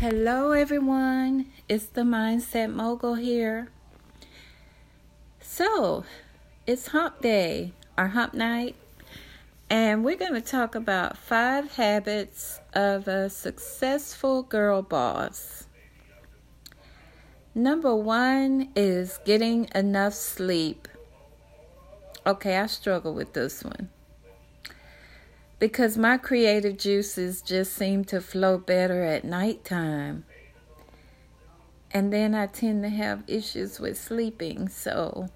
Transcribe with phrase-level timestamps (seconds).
[0.00, 1.46] Hello, everyone.
[1.70, 3.68] It's the Mindset Mogul here.
[5.40, 6.04] So,
[6.66, 8.76] it's hump day or hump night,
[9.70, 15.66] and we're going to talk about five habits of a successful girl boss.
[17.54, 20.88] Number one is getting enough sleep.
[22.26, 23.88] Okay, I struggle with this one
[25.58, 30.24] because my creative juices just seem to flow better at nighttime.
[31.90, 35.28] And then I tend to have issues with sleeping, so.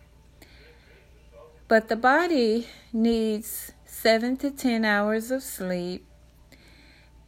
[1.68, 6.06] But the body needs seven to ten hours of sleep.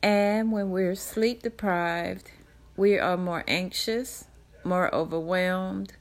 [0.02, 2.30] And when we're sleep deprived,
[2.76, 4.26] we are more anxious,
[4.64, 5.94] more overwhelmed,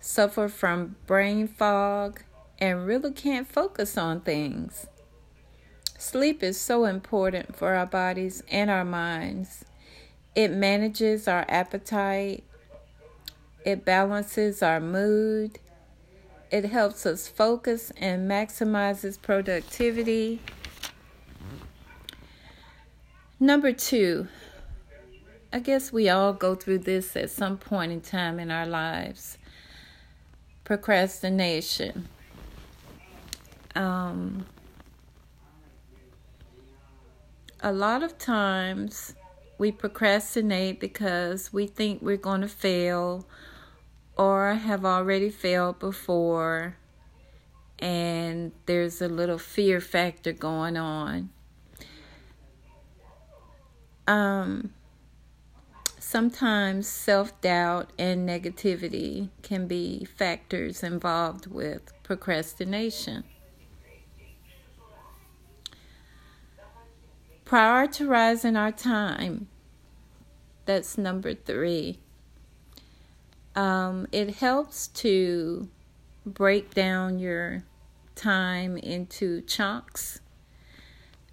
[0.00, 2.22] suffer from brain fog,
[2.58, 4.86] and really can't focus on things.
[6.00, 9.66] Sleep is so important for our bodies and our minds.
[10.34, 12.42] It manages our appetite,
[13.66, 15.58] it balances our mood,
[16.50, 20.40] it helps us focus and maximizes productivity.
[23.38, 24.26] Number two,
[25.52, 29.36] I guess we all go through this at some point in time in our lives
[30.64, 32.08] procrastination.
[33.74, 34.46] Um,
[37.62, 39.14] a lot of times
[39.58, 43.26] we procrastinate because we think we're going to fail
[44.16, 46.76] or have already failed before
[47.78, 51.30] and there's a little fear factor going on.
[54.06, 54.72] Um,
[55.98, 63.24] sometimes self doubt and negativity can be factors involved with procrastination.
[67.50, 69.48] Prioritizing our time.
[70.66, 71.98] That's number three.
[73.56, 75.68] Um, it helps to
[76.24, 77.64] break down your
[78.14, 80.20] time into chunks.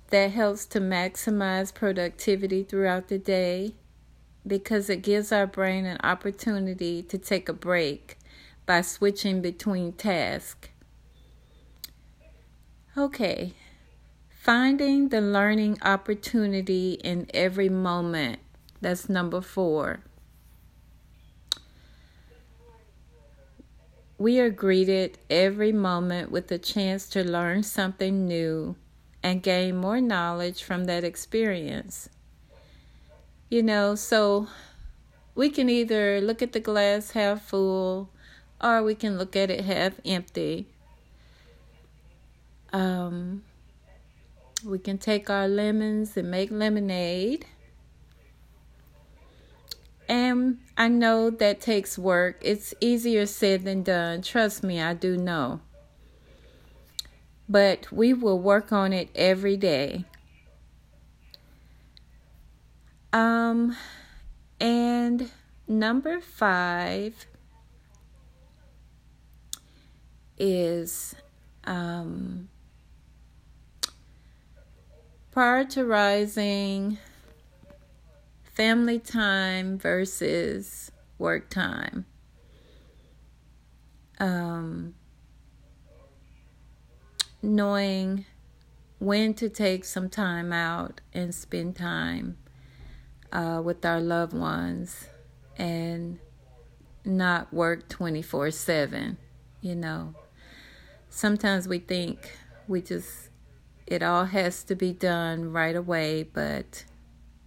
[0.09, 3.75] That helps to maximize productivity throughout the day
[4.47, 8.17] because it gives our brain an opportunity to take a break
[8.65, 10.69] by switching between tasks.
[12.97, 13.53] Okay,
[14.47, 18.39] Finding the learning opportunity in every moment.
[18.79, 19.99] That's number four.
[24.17, 28.77] We are greeted every moment with a chance to learn something new
[29.21, 32.07] and gain more knowledge from that experience.
[33.49, 34.47] You know, so
[35.35, 38.11] we can either look at the glass half full
[38.61, 40.67] or we can look at it half empty.
[42.71, 43.43] Um,
[44.65, 47.45] we can take our lemons and make lemonade.
[50.09, 52.39] And I know that takes work.
[52.41, 54.21] It's easier said than done.
[54.21, 55.59] Trust me, I do know.
[57.49, 60.05] But we will work on it every day.
[63.13, 63.75] Um,
[64.59, 65.31] and
[65.67, 67.25] number five
[70.37, 71.15] is
[71.63, 72.49] um,
[75.37, 76.97] prioritizing
[78.41, 82.07] family time versus work time.
[84.19, 84.95] Um,
[87.43, 88.25] knowing
[88.97, 92.39] when to take some time out and spend time
[93.31, 95.05] uh, with our loved ones
[95.55, 96.17] and
[97.05, 99.17] not work 24 7.
[99.61, 100.15] You know,
[101.11, 102.35] sometimes we think
[102.67, 103.29] we just
[103.87, 106.83] it all has to be done right away, but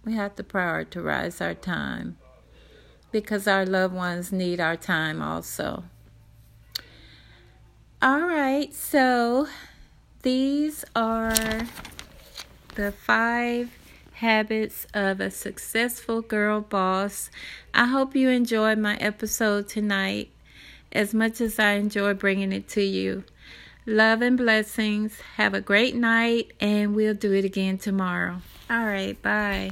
[0.03, 2.17] we have to prioritize our time
[3.11, 5.83] because our loved ones need our time also.
[8.01, 9.47] All right, so
[10.23, 11.67] these are
[12.75, 13.77] the five
[14.13, 17.29] habits of a successful girl boss.
[17.73, 20.31] I hope you enjoyed my episode tonight
[20.91, 23.23] as much as I enjoy bringing it to you.
[23.85, 25.19] Love and blessings.
[25.37, 28.41] Have a great night, and we'll do it again tomorrow.
[28.69, 29.71] All right, bye.